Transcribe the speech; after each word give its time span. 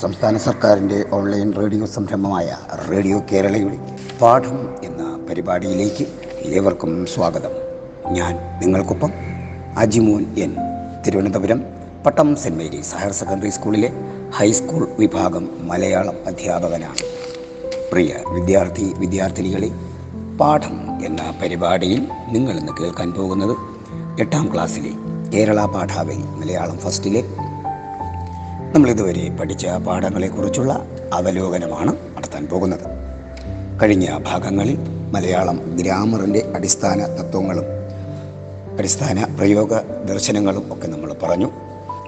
സംസ്ഥാന 0.00 0.36
സർക്കാരിന്റെ 0.36 1.04
online 1.12 1.52
radio 1.52 1.86
സംരംഭമായ 1.86 2.56
റേഡിയോ 2.90 3.22
കേരളയുടെ 3.32 3.78
പാഠം 4.20 4.84
എന്ന 4.84 5.26
പരിപാടിയിലേക്ക് 5.30 6.06
ഏവർക്കും 6.44 7.06
സ്വാഗതം. 7.06 7.50
ഞാൻ 8.12 8.34
നിങ്ങൾക്കൊപ്പം 8.60 9.12
Ajimon 9.76 10.34
N. 10.38 10.56
Thiruvananthapuram 11.06 11.62
Pattom 12.06 12.36
Saint 12.36 12.58
Mary's 12.58 12.94
higher 12.94 13.12
secondary 13.12 13.48
സ്കൂളിലെ 13.48 13.92
ഹൈസ്കൂൾ 14.34 14.88
വിഭാഗം 14.98 15.68
മലയാളം 15.68 16.14
അധ്യാപകനാണ്. 16.26 16.98
പ്രിയ 17.92 18.14
വിദ്യാർത്ഥി 18.28 18.92
വിദ്യാർത്ഥിനികളെ 18.96 19.70
പാഠം 20.36 21.04
എന്ന 21.04 21.34
പരിപാടിയിൽ 21.42 22.06
നിങ്ങൾ 22.32 22.52
ഇന്ന് 22.52 22.72
കേൾക്കാൻ 22.80 23.12
പോകുന്നത് 23.12 23.56
എട്ടാം 24.20 24.52
ക്ലാസ്സിലെ 24.54 24.90
കേരള 25.34 25.64
പാഠാവലി 25.64 26.24
മലയാളം 26.36 26.78
ഫസ്റ്റിലെ 26.78 27.45
നമ്മൾ 28.76 28.90
ഇതുവരെ 28.90 29.36
പഠിച്ച 29.40 29.66
പാഠങ്ങളെക്കുറിച്ചുള്ള 29.66 30.84
അവലോകനമാണ് 31.12 31.96
നടത്താൻ 32.16 32.46
പോകുന്നത്. 32.46 32.80
കഴിഞ്ഞ 33.82 34.18
ഭാഗങ്ങളിൽ 34.18 34.78
മലയാളം 35.12 35.76
ഗ്രാമറിന്റെ 35.76 36.52
അടിസ്ഥാന 36.54 37.06
തത്വങ്ങളും 37.06 37.64
അടിസ്ഥാന 38.78 39.36
പ്രയോഗ 39.38 39.74
ദർശനങ്ങളും 40.04 40.72
ഒക്കെ 40.72 40.88
നമ്മൾ 40.88 41.16
പറഞ്ഞു. 41.22 41.50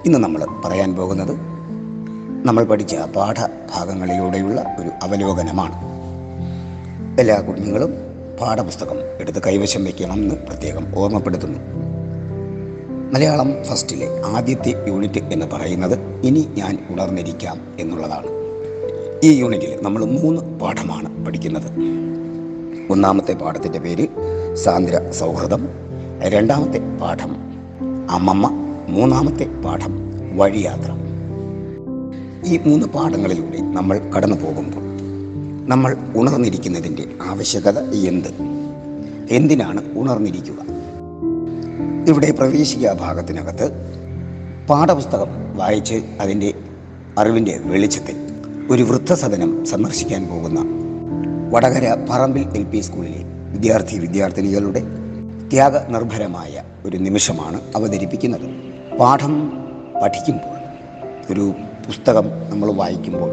ഇന്ന് 0.06 0.18
നമ്മൾ 0.18 0.46
പറയാൻ 0.64 0.96
പോകുന്നത് 0.96 1.32
നമ്മൾ 2.46 2.64
പഠിച്ച 2.64 2.96
പാഠഭാഗങ്ങളിലൂടെയുള്ള 2.96 4.76
ഒരു 4.78 4.90
അവലോകനമാണ്. 5.02 5.74
എല്ലാ 7.20 7.40
കുഞ്ഞുങ്ങളും 7.40 7.94
പാഠപുസ്തകം 8.40 8.96
എടുത്ത് 9.20 9.42
കൈവശം 9.42 9.84
വയ്ക്കണം 9.84 10.14
എന്ന് 10.14 10.34
പ്രത്യേകം 10.34 10.98
ഓർമ്മപ്പെടുത്തുന്നു. 10.98 11.58
മലയാളം 13.14 13.64
ഫസ്റ്റിലെ 13.64 14.22
ആദ്യത്തെ 14.26 14.84
യൂണിറ്റ് 14.88 15.20
എന്ന് 15.20 15.46
പറയുന്നത് 15.46 16.07
ഇനി 16.24 16.48
ഞാൻ 16.54 16.78
ഉണർന്നിരിക്കാം 16.90 17.60
എന്നുള്ളതാണ്. 17.80 18.26
ഈ 19.24 19.38
യൂണിറ്റിൽ 19.38 19.78
നമ്മൾ 19.82 20.04
മൂന്ന് 20.04 20.60
പാഠമാണ് 20.60 21.26
പഠിക്കുന്നത്. 21.26 21.72
ഒന്നാമത്തെ 22.90 23.32
പാഠത്തിന്റെ 23.32 23.78
പേര് 23.78 24.08
സാന്ദ്ര 24.54 25.10
സൗഹൃദം. 25.10 25.68
രണ്ടാമത്തെ 26.20 26.98
പാഠം 27.00 27.36
അമ്മമ്മ. 28.10 28.50
മൂന്നാമത്തെ 28.88 29.44
പാഠം 29.64 29.98
വഴിയാത്ര. 30.36 30.90
ഈ 32.46 32.60
മൂന്ന് 32.66 32.86
പാഠങ്ങളിലൂടെ 32.86 33.60
നമ്മൾ 33.60 33.98
കടന്നു 33.98 34.36
പോകുമ്പോൾ 34.36 34.80
നമ്മൾ 35.68 35.96
ഉണർന്നിരിക്കുന്നതിന്റെ 36.16 37.04
ആവശ്യകത 37.22 37.78
എന്ത്? 37.78 38.28
എന്തിനാണ് 39.30 39.98
ഉണർന്നിരിക്കുക? 39.98 40.58
ഇവിടെ 42.08 42.30
പ്രവേശിക്കുക 42.30 42.92
ഭാഗത്തിനകത്ത് 42.92 43.98
പാഠപുസ്തകം 44.68 45.28
വായിച്ച് 45.56 46.02
അതിന്റെ 46.20 46.54
അറിവിന്റെ 47.18 47.60
വെളിച്ചത്തിൽ 47.64 48.16
ഒരു 48.70 48.82
വൃദ്ധസദനം 48.82 49.64
സന്ദർശിക്കാൻ 49.66 50.28
പോകുന്ന 50.28 50.60
വടകര 51.50 51.96
പറമ്പിൽ 52.10 52.48
എൽ 52.56 52.64
പി 52.64 52.80
സ്കൂളിലെ 52.80 53.22
വിദ്യാർത്ഥി 53.50 53.98
വിദ്യാർത്ഥിനികളുടെ 53.98 54.80
ത്യാഗനിർഭരമായ 55.48 56.62
ഒരു 56.86 56.96
നിമിഷമാണ് 56.96 57.60
അവതരിപ്പിക്കുന്നത്. 57.76 58.46
പാഠം 59.00 59.34
പഠിക്കുമ്പോൾ 60.02 60.54
ഒരു 61.30 61.54
പുസ്തകം 61.86 62.26
നമ്മൾ 62.48 62.72
വായിക്കുമ്പോൾ 62.72 63.30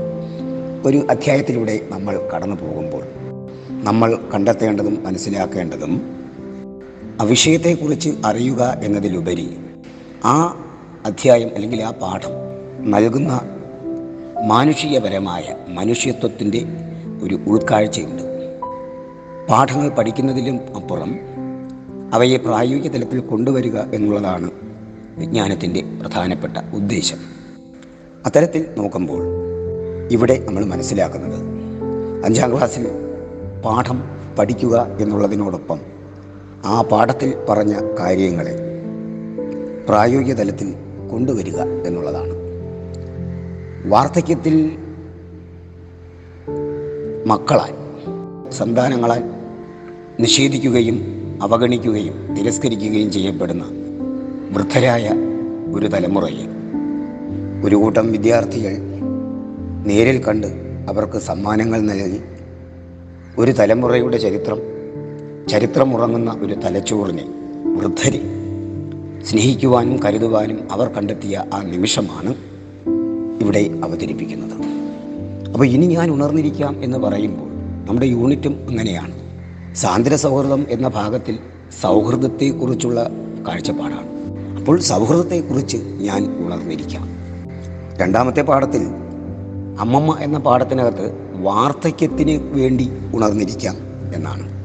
ഒരു 0.85 1.07
അധ്യായത്തിലൂടെ 1.09 1.79
നമ്മൾ 1.90 2.29
കടന്നു 2.35 2.56
പോകുമ്പോൾ 2.56 3.03
നമ്മൾ 3.84 4.19
കണ്ടെത്തേണ്ടതും 4.34 5.03
മനസ്സിലാക്കേണ്ടതും 5.03 5.94
ആ 7.22 7.24
വിഷയത്തെക്കുറിച്ച് 7.24 8.09
അറിയുക 8.25 8.78
എന്നതിലുപരി 8.84 9.57
ആ 10.25 10.64
അധ്യായം 11.05 11.49
അല്ലെങ്കിൽ 11.55 11.83
ആ 11.83 11.91
പാഠം 11.91 12.29
നൽകുന്ന 12.91 13.41
മാനുഷികപരമായ 14.45 15.43
മനുഷ്യത്വത്തിന്റെ 15.67 16.61
ഒരു 17.23 17.39
ഉൾക്കാഴ്ചയുണ്ട്. 17.47 18.23
പാഠങ്ങൾ 19.49 19.89
പഠിക്കുന്നതിലും 19.89 20.59
അപ്പുറം 20.75 21.19
അവയെ 22.13 22.38
പ്രായോഗിക 22.38 22.88
തലത്തിൽ 22.88 23.19
കൊണ്ടുവരിക 23.19 23.77
എന്നുള്ളതാണ് 23.77 24.51
വിജ്ഞാനത്തിന്റെ 25.17 25.83
പ്രധാനപ്പെട്ട 26.01 26.57
ഉദ്ദേശം. 26.75 27.17
അത്തരത്തിൽ 28.25 28.65
നോക്കുമ്പോൾ 28.77 29.23
ഇവിടെ 30.11 30.45
നമ്മൾ 30.45 30.65
മനസ്സിലാക്കുന്നത് 30.65 31.39
അഞ്ചാം 32.25 32.57
ക്ലാസ്സിൽ 32.57 32.88
പാഠം 33.65 34.03
പഠിക്കുക 34.39 34.88
എന്നുള്ളതിനോടൊപ്പം 34.99 35.79
ആ 36.65 36.81
പാഠത്തിൽ 36.81 37.45
പറഞ്ഞ 37.49 37.95
കാര്യങ്ങളെ 37.99 38.55
പ്രായോഗിക 39.89 40.33
തലത്തിൽ 40.33 40.84
കൊണ്ടുവരിക 41.15 41.59
എന്നുള്ളതാണ്. 41.85 42.35
വാർദ്ധക്യത്തിൽ 43.89 44.55
മക്കളാൽ 47.27 47.73
സന്താനങ്ങളാൽ 48.51 49.23
നിഷേധിക്കുകയും 50.19 50.97
അവഗണിക്കുകയും 51.41 52.35
തിരസ്കരിക്കുകയും 52.35 53.11
ചെയ്യപ്പെടുന്ന 53.11 53.63
വൃദ്ധരായ 54.51 55.05
ഒരു 55.73 55.87
തലമുറയിൽ 55.87 56.49
ഒരു 57.65 57.75
കൂട്ടം 57.75 58.11
വിദ്യാർത്ഥികൾ 58.11 58.73
നേരിൽ 59.87 60.23
കണ്ട് 60.23 60.47
അവർക്ക് 60.89 61.17
സമ്മാനങ്ങൾ 61.17 61.81
നൽകി 61.81 62.21
ഒരു 63.37 63.51
തലമുറയുടെ 63.51 64.17
ചരിത്രം 64.17 64.59
ചരിത്രമുറങ്ങുന്ന 65.49 66.31
ഒരു 66.41 66.53
തലച്ചോറിനെ 66.53 67.25
വൃദ്ധരെ 67.77 68.21
സ്നേഹിക്കുവാനും 69.25 70.03
കരുതുവാനും 70.03 70.68
അവർ 70.72 70.88
കണ്ടെത്തിയ 70.88 71.44
ആ 71.53 71.62
നിമിഷമാണ് 71.62 72.36
ഇവിടെ 73.41 73.69
അവതരിപ്പിക്കുന്നത്. 73.84 74.53
അപ്പോൾ 75.52 75.66
ഇനി 75.68 75.86
ഞാൻ 75.86 76.09
ഉണർന്നിരിക്കാം 76.12 76.84
എന്ന് 76.84 76.97
പറയുമ്പോൾ 76.97 77.50
നമ്മുടെ 77.88 78.06
യൂണിറ്റും 78.06 78.66
അങ്ങനെയാണ്. 78.69 79.13
സാന്ദ്ര 79.75 80.16
സൗഹൃദം 80.16 80.66
എന്ന 80.69 80.88
ഭാഗത്തിൽ 80.88 81.40
സൗഹൃദത്തെക്കുറിച്ചുള്ള 81.81 83.09
കാഴ്ചപ്പാടാണ്. 83.47 84.08
അപ്പോൾ 84.58 84.80
സൗഹൃദത്തെക്കുറിച്ച് 84.80 85.78
ഞാൻ 85.78 86.46
ഉണർന്നിരിക്കാം. 86.46 87.07
രണ്ടാമത്തെ 87.97 88.42
പാഠത്തിൽ 88.42 88.81
അമ്മമ്മ 89.80 90.18
എന്ന 90.22 90.38
പാഠത്തിനകത്ത് 90.38 91.13
വാർദ്ധക്യത്തിന് 91.42 92.59
വേണ്ടി 92.59 92.90
ഉണർന്നിരിക്കാം 93.16 93.75
എന്നാണ്. 94.16 94.56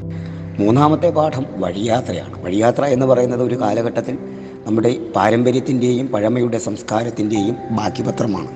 മൂന്നാമത്തെ 0.61 1.09
പാഠം 1.09 1.45
വഴിയാത്രയാണ്. 1.57 2.43
വഴിയാത്ര 2.43 2.85
എന്ന് 2.85 3.05
പറയുന്നത് 3.05 3.43
ഒരു 3.43 3.59
കാലഘട്ടത്തിൽ 3.61 4.17
നമ്മുടെ 4.67 5.07
പാരമ്പര്യത്തിന്റെയും 5.15 6.07
പഴമയുടെ 6.07 6.57
സംസ്കാരത്തിന്റെയും 6.57 7.55
ബാക്കിപത്രമാണ് 7.71 8.47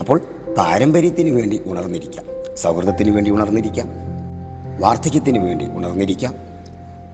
അപ്പോൾ 0.00 0.20
പാരമ്പര്യത്തിന് 0.58 1.30
വേണ്ടി 1.30 1.60
ഉണർന്നിരിക്കാം. 1.66 2.24
സൗഹൃദത്തിന് 2.56 3.10
വേണ്ടി 3.10 3.30
ഉണർന്നിരിക്കാം. 3.30 3.88
വാർദ്ധക്യത്തിന് 4.80 5.38
വേണ്ടി 5.38 5.64
ഉണർന്നിരിക്കാം. 5.64 6.34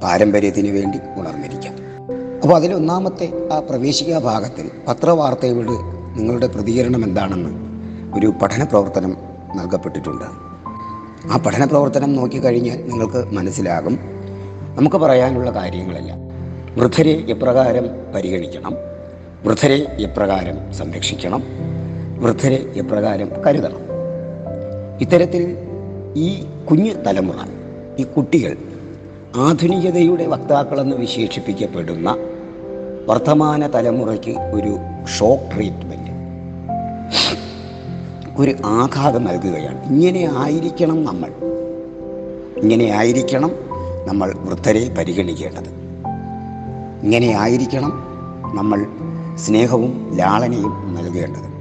പാരമ്പര്യത്തിന് 0.03 0.69
വേണ്ടി 0.69 0.99
ഉണർന്നിരിക്കാം. 1.17 1.75
അപ്പോൾ 2.43 2.57
അതിലൊന്നാമത്തെ 2.57 3.33
ആ 3.53 3.59
പ്രവേശിക 3.61 4.19
ഭാഗത്തിൽ 4.19 4.71
പത്രവാർത്തയോട് 4.89 5.73
നിങ്ങളുടെ 6.21 6.47
പ്രതികരണം 6.47 7.05
എന്താണെന്ന് 7.05 7.51
ഒരു 8.19 8.33
പഠന 8.43 8.63
പ്രവർത്തനം 8.65 9.17
നൽകപ്പെട്ടിട്ടുണ്ട്. 9.57 10.25
ആ 11.33 11.37
പഠന 11.37 11.65
പ്രവർത്തനം 11.65 12.15
നോക്കിക്കഴിഞ്ഞാൽ 12.15 12.77
നിങ്ങൾക്ക് 12.77 13.35
മനസ്സിലാകും. 13.35 13.99
നമുക്ക് 14.77 14.97
പറയാനുള്ള 14.97 15.51
കാര്യങ്ങളെല്ലാം. 15.51 16.32
വൃദ്ധരെ 16.77 17.25
എപ്രകാരം 17.29 17.87
പരിഗണിക്കണം? 18.15 18.77
വൃദ്ധരെ 19.45 19.97
എപ്രകാരം 20.01 20.73
സംരക്ഷിക്കണം? 20.73 21.43
വൃദ്ധരെ 22.19 22.73
എപ്രകാരം 22.77 23.31
കരുതണം? 23.47 23.81
ഇത്തരത്തിൽ 25.01 25.57
ഈ 26.17 26.45
കുഞ്ഞു 26.71 26.93
തലമുറ 26.93 27.35
ഈ 27.99 28.03
കുട്ടികൾ 28.03 28.57
ആധുനികതയുടെ 29.37 30.27
വക്താക്കളെന്ന് 30.27 30.97
വിശേഷിപ്പിക്കപ്പെടുന്ന 30.97 32.17
വർത്തമാന 33.07 33.67
തലമുറയ്ക്ക് 33.67 34.31
ഒരു 34.31 34.79
ഷോക്ക് 35.19 35.57
ട്രീറ്റ്മെന്റ് 35.57 36.13
ഒരു 38.41 38.55
ആഘാതം 38.65 39.25
നൽകുകയാണ്. 39.25 39.87
ഇങ്ങനെ 39.87 40.31
ആയിരിക്കണം 40.37 41.05
നമ്മൾ. 41.05 41.31
ഇങ്ങനെ 42.57 42.85
ആയിരിക്കണം 42.85 43.53
നമ്മൾ 44.07 44.33
വൃദ്ധരെ 44.37 44.95
പരിഗണിക്കേണ്ടത്. 44.99 45.82
ഇങ്ങനെ 47.03 47.39
ആയിരിക്കണം 47.39 47.93
നമ്മൾ 48.55 48.87
സ്നേഹവും 49.37 50.17
ലാളനയും 50.17 50.95
നൽകേണ്ടത്. 50.95 51.53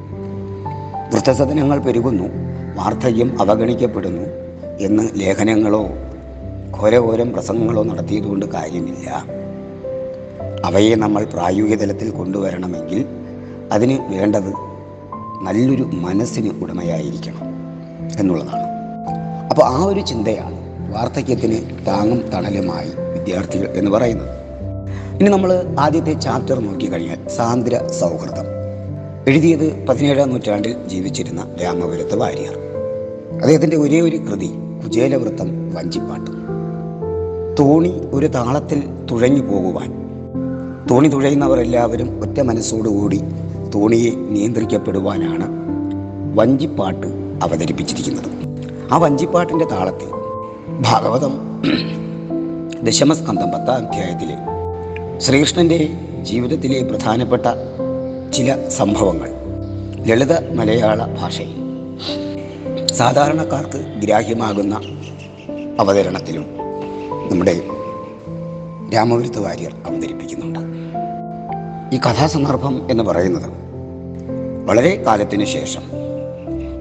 വൃദ്ധസദനങ്ങൾ 1.14 1.80
പെരുകുന്നു 1.80 2.24
വാർദ്ധക്യം 2.76 3.42
അവഗണിക്കപ്പെടുന്നു 3.42 4.22
എന്ന് 4.80 5.10
ലേഖനങ്ങളോ 5.16 5.88
ഘോരഘോരം 6.78 7.34
പ്രസംഗങ്ങളോ 7.34 7.84
നടത്തിയതുകൊണ്ട് 7.84 8.46
കാര്യമില്ല. 8.46 9.26
അവയെ 10.66 10.96
നമ്മൾ 10.96 11.24
പ്രായോഗിക 11.24 11.76
തലത്തിൽ 11.76 12.10
കൊണ്ടുവരണമെങ്കിൽ 12.10 13.06
അതിന് 13.72 14.00
വേണ്ടത് 14.12 14.54
നല്ലൊരു 15.42 15.84
മനസ്സിന് 15.84 16.64
ഉടമയായിരിക്കണം 16.64 17.48
എന്നുള്ളതാണ്. 18.20 18.68
അപ്പോൾ 19.50 19.62
ആ 19.62 19.84
ഒരു 19.84 20.00
ചിന്തയാണ് 20.00 20.58
വാർദ്ധക്യത്തിന് 20.94 21.86
താങ്ങും 21.86 22.30
തണലുമായി 22.30 22.92
വിദ്യാർത്ഥികൾ 23.18 23.68
എന്ന് 23.76 23.92
പറയുന്നത്. 23.92 24.41
ഇനി 25.22 25.30
നമ്മൾ 25.30 25.76
ആദ്യത്തെ 25.80 26.14
ചാപ്റ്റർ 26.14 26.60
നോക്കിക്കഴിഞ്ഞാൽ 26.60 27.28
സാന്ദ്ര 27.28 27.88
സൗഹൃദം. 28.00 28.46
എഴുതിയത് 29.28 29.86
പതിനേഴാം 29.86 30.30
നൂറ്റാണ്ടിൽ 30.30 30.88
ജീവിച്ചിരുന്ന 30.88 31.48
രാമപുരത്ത് 31.64 32.16
വാര്യർ. 32.16 32.58
അദ്ദേഹത്തിന്റെ 33.34 33.78
ഒരേ 33.78 34.02
ഒരു 34.02 34.18
കൃതി 34.18 34.50
കുചേലവൃത്തം 34.84 35.76
വഞ്ചിപ്പാട്ട്. 35.76 36.32
തോണി 37.60 38.02
ഒരു 38.14 38.26
താളത്തിൽ 38.26 38.84
തുഴഞ്ഞു 39.12 39.42
പോകുവാൻ. 39.42 39.94
തോണി 40.92 41.08
തുഴയുന്നവർ 41.08 41.60
എല്ലാവരും 41.60 42.22
ഒറ്റ 42.22 42.40
മനസ്സോടുകൂടി 42.40 43.22
തോണിയെ 43.76 44.12
നിയന്ത്രിക്കപ്പെടുവാനാണ് 44.12 45.48
വഞ്ചിപ്പാട്ട് 46.36 47.08
അവതരിപ്പിച്ചിരിക്കുന്നത്. 47.44 48.60
ആ 48.94 48.98
വഞ്ചിപ്പാട്ടിന്റെ 48.98 49.66
താളത്തിൽ 49.66 50.08
ഭാഗവതം 50.82 51.64
ദശമസ്കന്ധം 52.84 53.50
പത്താം 53.52 53.76
അധ്യായത്തിലെ 53.76 54.51
ശ്രീകൃഷ്ണന്റെ 55.22 55.90
ജീവിതത്തിലെ 56.22 56.84
പ്രധാനപ്പെട്ട 56.84 57.42
ചില 58.34 58.70
സംഭവങ്ങൾ. 58.70 59.30
ലളിത 60.06 60.54
മലയാള 60.54 61.06
ഭാഷയിൽ. 61.06 61.56
സാധാരണക്കാർക്ക് 62.86 63.78
ഗ്രാഹ്യമാകുന്ന 63.78 64.82
അവതരണത്തിലും 65.80 66.46
നമ്മുടെ 67.32 67.62
രാമപുരത്ത് 68.94 69.40
വാര്യർ 69.40 69.76
അവതരിപ്പിക്കുന്നുണ്ട്. 69.88 70.60
ഈ 71.96 72.00
കഥാസന്ദർഭം 72.00 72.92
എന്ന് 72.92 73.04
പറയുന്നത് 73.04 73.50
വളരെ 74.66 75.04
കാലത്തിനു 75.04 75.46
ശേഷം 75.46 75.82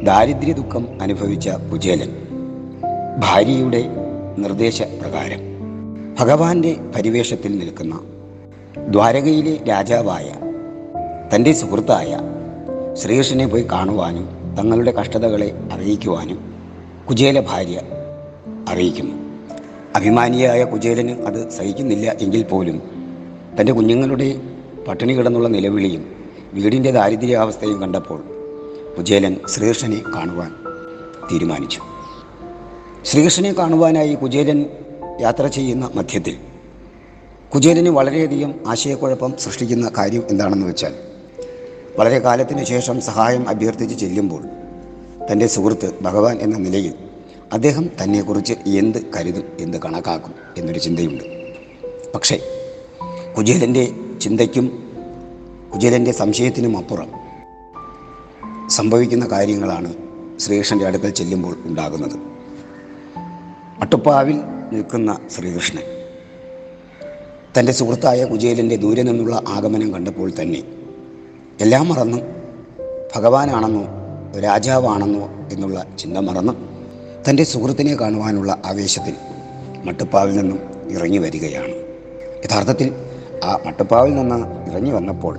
ദാരിദ്ര്യ 0.03 0.53
ദുഃഖം 0.53 1.03
അനുഭവിച്ച 1.03 1.49
കുചേലൻ 1.49 2.13
ഭാര്യയുടെ 3.19 3.85
നിർദ്ദേശപ്രകാരം 4.39 5.41
ഭഗവാന്റെ 6.21 6.77
പരിവേഷത്തിൽ 6.97 7.59
നിൽക്കുന്ന 7.59 8.01
ദ്വാരകയിലെ 8.79 9.59
രാജാവായ 9.69 10.33
തന്റെ 11.35 11.53
സുഹൃത്തായ 11.53 12.19
ശ്രീകൃഷ്ണനെ 12.95 13.47
പോയി 13.47 13.67
കാണുവാനും 13.73 14.29
തങ്ങളുടെ 14.59 14.93
കഷ്ടതകളെ 14.93 15.55
അറിയിക്കുവാനും 15.73 16.39
കുചേല 17.09 17.41
ഭാര്യ 17.41 17.81
അറിയിക്കുന്നു. 18.69 19.15
അഭിമാനിയായ 19.97 20.65
കുചേലന് 20.65 21.11
അത് 21.11 21.51
സഹിക്കുന്നില്ല 21.51 22.17
എങ്കിൽ 22.21 22.45
പോലും 22.45 22.83
തന്റെ 23.61 23.73
കുഞ്ഞുങ്ങളുടെ 23.73 24.41
പട്ടിണി 24.89 25.13
കിടന്നുള്ള 25.13 25.49
നിലവിളിയും 25.49 26.05
വീടിന്റെ 26.55 26.91
ദാരിദ്ര്യാവസ്ഥയും 26.91 27.81
കണ്ടപ്പോൾ 27.81 28.25
കുചേലൻ 28.99 29.37
ശ്രീകൃഷ്ണനെ 29.49 30.03
കാണുവാൻ 30.17 30.55
തീരുമാനിച്ചു. 31.33 31.81
ശ്രീകൃഷ്ണനെ 33.05 33.53
കാണുവാനായി 33.53 34.15
കുചേലൻ 34.15 34.67
യാത്ര 35.21 35.47
ചെയ്യുന്ന 35.47 35.91
മധ്യത്തിൽ 35.95 36.50
കുചേലന് 37.55 37.89
വളരെയധികം 37.89 38.55
ആശയക്കുഴപ്പം 38.67 39.39
സൃഷ്ടിക്കുന്ന 39.39 39.91
കാര്യം 39.99 40.25
എന്താണെന്ന് 40.31 40.67
വെച്ചാൽ 40.67 40.95
വളരെ 41.99 42.19
കാലത്തിന് 42.19 42.65
ശേഷം 42.65 43.01
സഹായം 43.01 43.49
അഭ്യർത്ഥിച്ച് 43.49 43.95
ചെല്ലുമ്പോൾ 43.95 44.43
തന്റെ 45.33 45.47
സുഹൃത്ത് 45.47 45.95
ഭഗവാൻ 46.03 46.39
എന്ന 46.39 46.57
നിലയിൽ 46.57 46.95
അദ്ദേഹം 47.53 47.91
തന്നെക്കുറിച്ച് 48.03 48.53
എന്ത് 48.53 48.99
കരുതും 49.13 49.45
എന്ത് 49.61 49.77
കണക്കാക്കും 49.77 50.35
എന്നൊരു 50.59 50.79
ചിന്തയുണ്ട്. 50.79 51.25
പക്ഷേ 52.15 52.39
കുചേലന്റെ 53.39 53.93
ചിന്തയ്ക്കും 54.21 54.67
കുചേലന്റെ 55.75 56.13
സംശയത്തിനും 56.13 56.77
അപ്പുറം 56.77 57.11
സംഭവിക്കുന്ന 58.69 59.27
കാര്യങ്ങളാണ് 59.27 59.95
ശ്രീകൃഷ്ണന്റെ 60.39 60.87
അടുക്കൽ 60.87 61.11
ചെല്ലുമ്പോൾ 61.11 61.57
ഉണ്ടാകുന്നത്. 61.65 62.19
അട്ടുപ്പാവിൽ 63.81 64.41
നിൽക്കുന്ന 64.73 65.19
ശ്രീകൃഷ്ണൻ 65.37 66.00
തന്റെ 67.59 67.73
സുഹൃത്തായ 67.73 68.25
കുചേലന്റെ 68.25 68.77
ദൂരെ 68.77 69.03
നിന്നുള്ള 69.03 69.43
ആഗമനം 69.49 69.95
കണ്ടപ്പോൾ 69.95 70.33
തന്നെ 70.41 70.63
എല്ലാം 71.61 71.89
മറന്ന്. 71.89 72.19
ഭഗവാനാണെന്നോ 73.17 73.85
രാജാവാണെന്നോ 74.41 75.31
എന്നുള്ള 75.53 75.87
ചിന്ത 75.99 76.19
മറന്ന്. 76.19 76.53
തന്റെ 77.31 77.45
സുഹൃത്തിനെ 77.45 77.95
കാണുവാനുള്ള 77.95 78.63
ആവേശത്തിൽ 78.67 79.15
മട്ടുപ്പാവിൽ 79.85 80.37
നിന്നും 80.37 80.59
ഇറങ്ങി 80.91 81.19
വരികയാണ്. 81.19 81.73
യഥാർത്ഥത്തിൽ 82.45 82.95
ആ 83.45 83.59
മട്ടുപ്പാവിൽ 83.67 84.15
നിന്ന് 84.15 84.71
ഇറങ്ങി 84.71 84.91
വന്നപ്പോൾ 84.91 85.39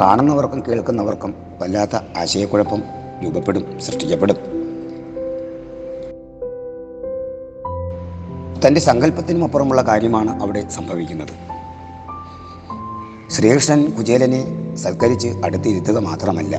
കാണുന്നവർക്കും 0.00 0.64
കേൾക്കുന്നവർക്കും 0.68 1.34
വല്ലാത്ത 1.58 1.96
ആശയക്കുഴപ്പം 2.18 2.82
രൂപപ്പെടും 3.24 3.80
സൃഷ്ടിക്കപ്പെടും. 3.80 4.51
തന്റെ 8.66 8.80
സങ്കല്പത്തിനും 8.80 9.44
അപ്പുറമുള്ള 9.44 9.82
കാര്യമാണ് 9.82 10.42
അവിടെ 10.42 10.68
സംഭവിക്കുന്നത്. 10.68 11.52
ശ്രീകൃഷ്ണൻ 13.32 13.90
കുചേലനെ 13.90 14.74
സൽക്കരിച്ച് 14.74 15.28
അടുത്തിരുത്തുക 15.44 15.98
മാത്രമല്ല 15.98 16.58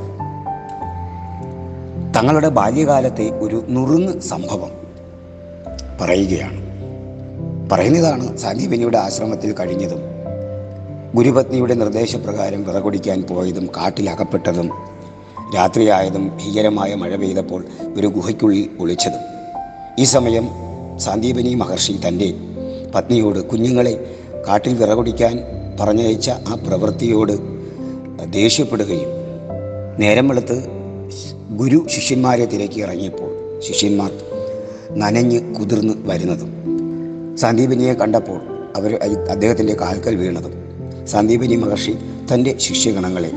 തങ്ങളുടെ 2.16 2.48
ബാല്യകാലത്തെ 2.48 3.30
ഒരു 3.30 3.64
നുറുങ്ങ് 3.68 4.20
സംഭവം 4.20 4.70
പറയുകയാണ്. 6.00 6.64
പറയുന്നതാണ് 7.72 8.36
സാനീപനിയുടെ 8.36 8.98
ആശ്രമത്തിൽ 8.98 9.52
കഴിഞ്ഞതും 9.52 9.98
ഗുരുപത്നിയുടെ 11.14 11.74
നിർദ്ദേശപ്രകാരം 11.74 12.64
വിറകൊടിക്കാൻ 12.64 13.22
പോയതും 13.22 13.66
കാട്ടിലകപ്പെട്ടതും 13.66 14.70
രാത്രിയായതും 15.54 16.36
ഭീകരമായ 16.36 16.94
മഴ 16.94 17.16
പെയ്തപ്പോൾ 17.16 17.64
ഒരു 17.96 18.06
ഗുഹയ്ക്കുള്ളിൽ 18.06 18.70
ഒളിച്ചതും. 18.80 19.20
ഈ 19.98 20.04
സമയം 20.04 20.48
സാന്ദീപനി 20.98 21.54
മഹർഷി 21.54 21.92
തന്റെ 22.08 22.34
പത്നിയോട് 22.94 23.38
കുഞ്ഞുങ്ങളെ 23.38 24.06
കാട്ടിൽ 24.48 24.74
വിറകൊടിക്കാൻ 24.74 25.38
പറഞ്ഞയച്ച 25.80 26.30
ആ 26.30 26.54
പ്രവൃത്തിയോട് 26.54 27.38
ദേഷ്യപ്പെടുകയും 28.30 29.10
നേരം 29.98 30.28
വെളുത്ത് 30.28 30.62
ഗുരു 31.50 31.84
ശിഷ്യന്മാരെ 31.88 32.46
തിരക്കി 32.46 32.80
ഇറങ്ങിയപ്പോൾ 32.80 33.60
ശിഷ്യന്മാർ 33.60 34.10
നനഞ്ഞ് 34.96 35.54
കുതിർന്ന് 35.54 35.94
വരുന്നതും 36.06 36.50
സന്ദീപനിയെ 37.36 37.92
കണ്ടപ്പോൾ 37.92 38.40
അവർ 38.76 38.94
അദ്ദേഹത്തിന്റെ 39.30 39.74
കാൽക്കൽ 39.74 40.16
വീണതും 40.16 40.52
സന്ദീപനി 41.04 41.56
മഹർഷി 41.56 41.94
തന്റെ 42.32 42.58
ശിഷ്യഗണങ്ങളെ 42.58 43.30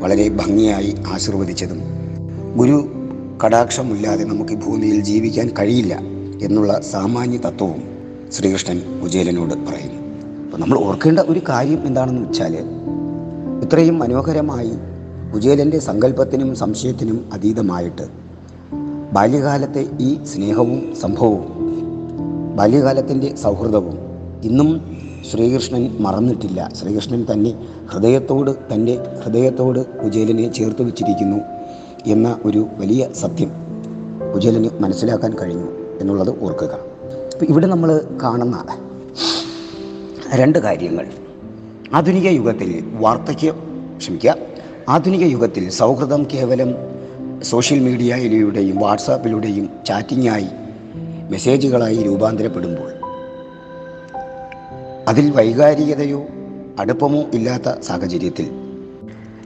വളരെ 0.00 0.28
ഭംഗിയായി 0.28 0.94
ആശീർവദിച്ചതും 1.06 1.80
ഗുരു 2.56 2.88
കടാക്ഷമില്ലാതെ 3.44 4.24
നമുക്ക് 4.24 4.52
ഭൂമിയിൽ 4.52 5.00
ജീവിക്കാൻ 5.00 5.50
കഴിയില്ല. 5.58 6.11
എന്നുള്ള 6.46 6.80
സാമാന്യ 6.80 7.38
തത്വവും 7.38 7.82
ശ്രീകൃഷ്ണൻ 8.32 9.00
കുചേലനോട് 9.02 9.54
പറയുന്നു. 9.66 10.00
അപ്പോൾ 10.44 10.60
നമ്മൾ 10.60 10.78
ഓർക്കേണ്ട 10.78 11.18
ഒരു 11.18 11.40
കാര്യം 11.48 11.86
എന്താണെന്ന് 11.86 12.22
വെച്ചാൽ 12.22 12.54
ഇത്രയും 13.64 13.98
മനോഹരമായി 13.98 14.72
കുചേലന്റെ 15.34 15.78
സങ്കല്പത്തിനും 15.78 16.56
സംശയത്തിനും 16.56 17.18
അതീതമായിട്ട് 17.32 18.06
ബാല്യകാലത്തെ 19.12 19.86
ഈ 20.00 20.24
സ്നേഹവും 20.24 20.94
സംഭവവും 21.00 21.44
ബാല്യകാലത്തിന്റെ 22.56 23.34
സൗഹൃദവും 23.36 23.98
ഇന്നും 24.44 24.70
ശ്രീകൃഷ്ണൻ 25.30 25.96
മറന്നിട്ടില്ല. 26.00 26.70
ശ്രീകൃഷ്ണൻ 26.78 27.26
തന്നെ 27.32 27.52
ഹൃദയത്തോട് 27.92 28.50
തന്റെ 28.72 28.94
ഹൃദയത്തോട് 29.22 29.80
കുചേലനെ 29.96 30.52
ചേർത്ത് 30.52 30.82
വെച്ചിരിക്കുന്നു 30.82 31.40
എന്ന 32.06 32.38
ഒരു 32.44 32.66
വലിയ 32.78 33.08
സത്യം 33.12 33.50
കുചേലന് 34.34 34.70
മനസ്സിലാക്കാൻ 34.80 35.34
കഴിഞ്ഞു. 35.40 35.81
എന്നുള്ളത് 36.02 36.32
ഓർക്കുക. 36.44 36.74
അപ്പോൾ 37.34 37.46
ഇവിടെ 37.46 37.66
നമ്മൾ 37.66 37.90
കാണുന്ന 38.22 38.56
രണ്ട് 40.34 40.58
കാര്യങ്ങൾ. 40.58 41.06
ആധുനിക 41.94 42.28
യുഗത്തിൽ 42.28 42.70
വാർദ്ധക്യം 43.00 43.56
ക്ഷമിക്കുക. 43.98 44.34
ആധുനിക 44.88 45.24
യുഗത്തിൽ 45.24 45.64
സൗഹൃദം 45.70 46.22
കേവലം 46.34 46.70
സോഷ്യൽ 47.42 47.80
മീഡിയയിലൂടെയും 47.80 48.76
വാട്സാപ്പിലൂടെയും 48.78 49.66
ചാറ്റിങ്ങായി 49.86 50.48
മെസ്സേജുകളായി 51.30 51.98
രൂപാന്തരപ്പെടുമ്പോൾ 52.02 52.90
അതിൽ 55.08 55.30
വൈകാരികതയോ 55.30 56.20
അടുപ്പമോ 56.78 57.20
ഇല്ലാത്ത 57.34 57.68
സാഹചര്യത്തിൽ 57.80 58.46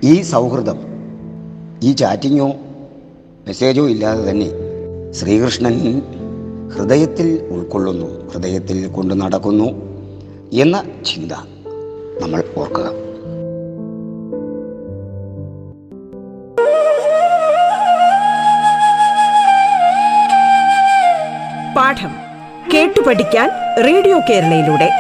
ഈ 0.04 0.14
സൗഹൃദം 0.22 0.78
ഈ 1.82 1.92
ചാറ്റിങ്ങോ 1.92 2.48
മെസ്സേജോ 3.46 3.84
ഇല്ലാതെ 3.88 4.22
തന്നെ 4.30 4.48
ശ്രീകൃഷ്ണൻ 5.12 5.76
ഹൃദയത്തിൽ 6.74 7.48
ഉൾക്കൊള്ളുന്നു 7.50 8.30
ഹൃദയത്തിൽ 8.30 8.88
കൊണ്ടു 8.88 9.14
നടക്കുന്നു 9.14 9.64
എന്ന 10.52 10.84
ചിന്ത 11.06 11.32
നമ്മൾ 12.22 12.44
ഓർക്കുക. 12.58 12.84
പാഠം 21.76 22.12
കേട്ടു 22.74 23.00
പഠിക്കാൻ 23.06 23.50
റേഡിയോ 23.84 24.20
കേരളയിലൂടെ. 24.30 24.90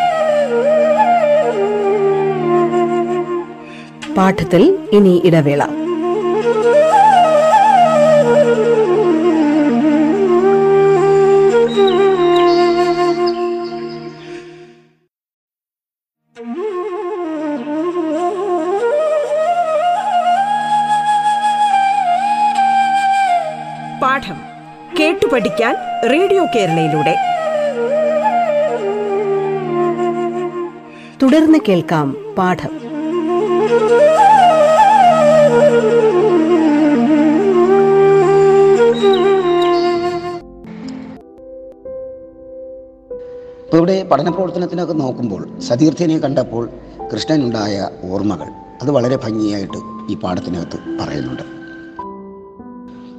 പാഠത്തിൽ 4.14 4.78
ഇനി 4.92 5.22
ഇടവേള. 5.24 5.62
പാഠം 24.02 24.34
കേട്ടു 25.00 25.26
പഠിക്കാൻ 25.26 25.76
റേഡിയോ 26.10 26.46
കേരളയിലൂടെ. 26.56 27.16
തുടർന്ന് 31.22 31.58
കേൾക്കാം 31.68 32.34
പാഠം. 32.38 32.86
ഇവിടെ 43.76 44.02
പഠന 44.02 44.30
പ്രവർത്തനത്തിനൊക്കെ 44.30 44.92
നോക്കുമ്പോൾ 44.92 45.60
സതീർത്ഥ്യനെ 45.60 46.18
കണ്ടപ്പോൾ 46.18 46.70
കൃഷ്ണനുണ്ടായ 47.12 47.90
ഓർമ്മകൾ. 48.10 48.46
അത് 48.82 48.90
വളരെ 48.90 49.16
ഭംഗിയായിട്ട് 49.16 50.12
ഈ 50.12 50.16
പാഠത്തിനകത്ത് 50.16 50.98
പറയുന്നുണ്ട്. 51.00 51.55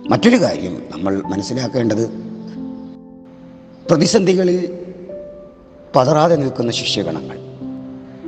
മറ്റൊരു 0.09 0.41
കാര്യം 0.41 0.83
നമ്മൾ 0.91 1.21
മനസ്സിലാക്കേണ്ടത് 1.21 2.09
പ്രതിസന്ധികളിൽ 3.89 4.79
പതറാതെ 5.95 6.35
നിൽക്കുന്ന 6.35 6.71
ശിഷ്യഗണങ്ങൾ. 6.71 7.37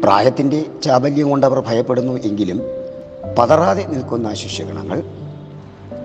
പ്രായത്തിന്റെ 0.01 0.65
ചാബല്യം 0.83 1.29
കൊണ്ട് 1.29 1.45
അവർ 1.45 1.59
ഭയപ്പെടുന്നു 1.59 2.13
എങ്കിലും 2.13 2.61
പതറാതെ 3.37 3.83
നിൽക്കുന്ന 3.83 4.33
ശിഷ്യഗണങ്ങൾ 4.33 5.03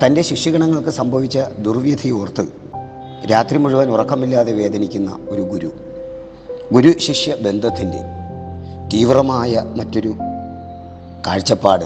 തന്റെ 0.05 0.23
ശിഷ്യഗണങ്ങൾക്ക് 0.23 0.91
സംഭവിച്ച 0.91 1.39
ദുർവിധി 1.39 2.11
ഓർത്ത് 2.11 2.45
രാത്രി 3.31 3.59
മുഴുവൻ 3.59 3.91
ഉറക്കമില്ലാതെ 3.91 4.53
വേദനിക്കുന്ന 4.53 5.19
ഒരു 5.29 5.43
ഗുരു 5.43 5.73
ഗുരു 6.73 6.99
ശിഷ്യ 6.99 7.37
ബന്ധത്തിന്റെ 7.37 8.01
തീവ്രമായ 8.95 9.65
മറ്റൊരു 9.77 10.15
കാഴ്ചപ്പാട് 11.27 11.85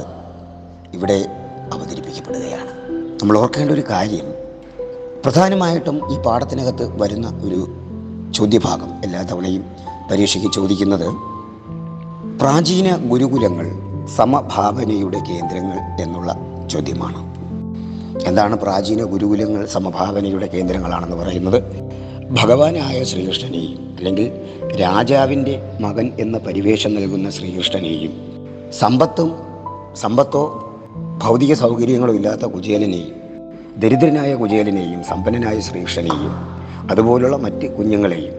ഇവിടെ 0.94 1.26
അവതരിപ്പിക്കപ്പെടുകയാണ്. 1.72 2.77
നമ്മൾ 3.22 3.38
ഓർക്കേണ്ട 3.38 3.70
ഒരു 3.70 3.80
കാര്യം. 3.90 4.34
പ്രധാനമായിട്ടും 5.24 6.12
ഈ 6.12 6.18
പാഠത്തിനകത്ത് 6.22 7.02
വരുന്ന 7.02 7.40
ഒരു 7.44 7.68
ചോദ്യഭാഗം 8.32 8.90
എല്ലാ 9.04 9.22
തവണയും 9.22 9.64
പരീക്ഷയ്ക്ക് 10.10 10.52
ചോദിക്കുന്നത് 10.52 11.08
പ്രാചീന 12.40 12.96
ഗുരുകുലങ്ങൾ 12.96 13.66
സമഭാവനയുടെ 14.16 15.18
കേന്ദ്രങ്ങൾ 15.30 16.02
എന്നുള്ള 16.02 16.36
ചോദ്യമാണ്. 16.68 17.28
എന്താണ് 18.28 18.56
പ്രാചീന 18.56 19.02
ഗുരുകുലങ്ങൾ 19.04 19.66
സമഭാവനയുടെ 19.66 20.46
കേന്ദ്രങ്ങളാണെന്ന് 20.46 21.16
പറയുന്നത്? 21.16 21.62
ഭഗവാനായ 22.30 23.04
ശ്രീകൃഷ്ണനെയും 23.04 23.94
അല്ലെങ്കിൽ 23.98 24.32
രാജാവിന്റെ 24.80 25.76
മകൻ 25.80 26.12
എന്ന 26.20 26.38
പരിവേഷം 26.38 26.94
നൽകുന്ന 26.94 27.30
ശ്രീകൃഷ്ണനെയും 27.30 28.12
സമ്പത്തും 28.72 29.34
സമ്പത്തോ 29.96 30.67
ഭൗതിക 31.18 31.54
സൗകര്യങ്ങളുമില്ലാത്ത 31.54 32.40
കുചേലനെയും 32.40 33.14
ദരിദ്രനായ 33.78 34.34
കുചേലനെയും 34.34 35.04
സമ്പന്നനായ 35.04 35.60
ശ്രീകൃഷ്ണനെയും 35.60 36.32
അതുപോലുള്ള 36.90 37.36
മറ്റ് 37.36 37.66
കുഞ്ഞുങ്ങളെയും 37.76 38.34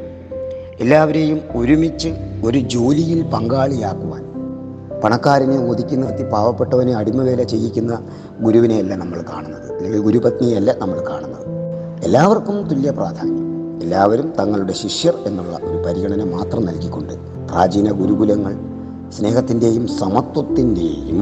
എല്ലാവരെയും 0.80 1.42
ഒരുമിച്ച് 1.56 2.10
ഒരു 2.44 2.58
ജോലിയിൽ 2.58 3.24
പങ്കാളിയാക്കുവാൻ 3.24 4.24
പണക്കാരനെ 5.04 5.58
ഒതുക്കി 5.58 5.96
നിർത്തി 5.96 6.24
പാവപ്പെട്ടവനെ 6.24 6.96
അടിമവേല 6.96 7.44
ചെയ്യിക്കുന്ന 7.44 8.02
ഗുരുവിനെയല്ല 8.42 8.96
നമ്മൾ 8.96 9.26
കാണുന്നത്. 9.34 9.78
അല്ലെങ്കിൽ 9.78 10.02
ഗുരുപത്നിയല്ല 10.02 10.76
നമ്മൾ 10.78 11.04
കാണുന്നത്. 11.10 11.46
എല്ലാവർക്കും 12.04 12.68
തുല്യ 12.68 12.92
പ്രാധാന്യം. 12.92 13.46
എല്ലാവരും 13.82 14.34
തങ്ങളുടെ 14.40 14.74
ശിഷ്യർ 14.74 15.16
എന്നുള്ള 15.26 15.60
ഒരു 15.64 15.78
പരിഗണന 15.78 16.24
മാത്രം 16.24 16.66
നൽകിക്കൊണ്ട് 16.66 17.14
പ്രാചീന 17.48 17.92
ഗുരുകുലങ്ങൾ 17.92 18.56
സ്നേഹത്തിന്റെയും 19.12 19.88
സമത്വത്തിന്റെയും 19.88 21.20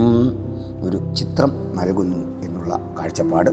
ഒരു 0.87 1.13
ചിത്രം 1.13 1.51
നൽകുന്നു 1.75 2.41
എന്നുള്ള 2.45 2.79
കാഴ്ചപ്പാട് 2.99 3.51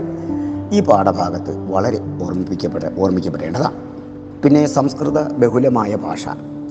ഈ 0.73 0.81
പാഠഭാഗത്ത് 0.81 1.59
വളരെ 1.59 1.99
ഓർമ്മിപ്പിക്കപ്പെട 2.23 2.85
ഓർമ്മിക്കപ്പെടേണ്ടതാണ് 2.99 3.75
പിന്നെ 4.43 4.67
സംസ്കൃത 4.67 5.33
ബഹുലമായ 5.33 5.97
ഭാഷ 5.97 6.25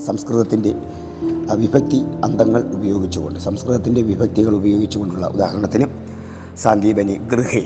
സംസ്കൃതത്തിന്റെ 0.05 0.75
വിഭക്തി 1.55 2.01
അന്തങ്ങൾ 2.23 2.61
ഉപയോഗിച്ചുകൊണ്ട് 2.73 3.39
സംസ്കൃതത്തിന്റെ 3.39 4.01
വിഭക്തികൾ 4.01 4.55
ഉപയോഗിച്ചുകൊണ്ടുള്ള 4.55 5.27
ഉദാഹരണത്തിന് 5.27 5.87
സാന്ദീപനി 6.57 7.13
ഗൃഹേ 7.13 7.61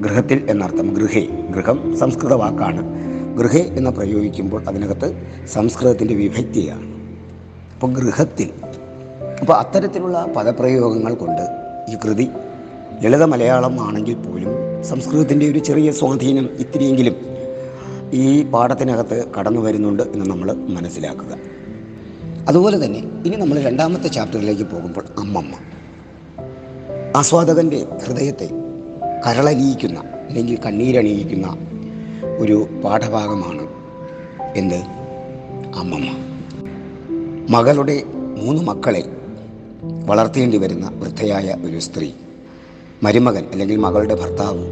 ഗൃഹത്തിൽ 0.00 0.46
എന്നർത്ഥം 0.50 0.94
ഗൃഹേ 0.94 1.28
ഗൃഹം 1.50 1.98
സംസ്കൃത 1.98 2.32
വാക്കാണ്. 2.32 2.82
ഗൃഹേ 3.36 3.62
എന്ന് 3.76 3.90
പ്രയോഗിക്കുമ്പോൾ 3.90 4.62
അതിനകത്ത് 4.68 5.08
സംസ്കൃതത്തിന്റെ 5.52 6.14
വിഭക്തിയാണ്. 6.14 6.86
അപ്പോൾ 7.74 7.90
ഗൃഹത്തിൽ 7.92 8.50
അപ്പോൾ 9.40 9.52
അത്തരത്തിലുള്ള 9.52 10.26
പദപ്രയോഗങ്ങൾ 10.36 11.14
കൊണ്ട് 11.14 11.55
ഈ 11.88 11.96
കൃതി 12.04 12.28
ലളിത 13.02 13.22
മലയാളം 13.22 13.80
ആണെങ്കിൽ 13.80 14.14
പോലും 14.14 14.82
സംസ്കൃതത്തിന്റെ 14.84 15.50
ഒരു 15.50 15.58
ചെറിയ 15.58 15.90
സ്വാധീനം 15.90 16.48
ഇത്തിരിയെങ്കിലും 16.58 17.16
ഈ 18.12 18.42
പാഠത്തിനകത്ത് 18.42 19.26
കടന്നു 19.38 19.60
വരുന്നുണ്ട് 19.60 20.02
എന്ന് 20.02 20.26
നമ്മൾ 20.26 20.52
മനസ്സിലാക്കുക. 20.52 21.36
അതുപോലെ 22.48 22.84
തന്നെ 22.84 22.98
ഇനി 22.98 23.36
നമ്മൾ 23.36 23.60
രണ്ടാമത്തെ 23.60 24.08
ചാപ്റ്ററിലേക്ക് 24.08 24.62
പോകുമ്പോൾ 24.62 25.04
അമ്മമ്മ. 25.18 25.52
ആസ്വാദകന്റെ 27.16 27.86
ഹൃദയത്തെ 28.04 28.50
കരളലിയിക്കുന്ന 29.26 29.98
അല്ലെങ്കിൽ 29.98 30.58
കണ്ണീരണിയിക്കുന്ന 30.66 31.56
ഒരു 32.38 32.80
പാഠഭാഗമാണ് 32.84 33.68
എന്ത്? 34.56 34.82
അമ്മമ്മ. 35.76 36.16
മകളുടെ 37.50 38.02
മൂന്ന് 38.38 38.62
മക്കളെ 38.62 39.15
വളർത്തേണ്ടി 40.06 40.58
വരുന്ന 40.58 40.90
വൃദ്ധയായ 40.94 41.56
ഒരു 41.64 41.78
സ്ത്രീ. 41.78 42.10
മരുമകൻ 43.02 43.44
അല്ലെങ്കിൽ 43.52 43.76
മകളുടെ 43.76 44.14
ഭർത്താവ് 44.14 44.66